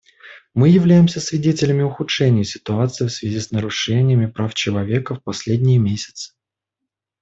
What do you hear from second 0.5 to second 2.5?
Мы являемся свидетелями ухудшения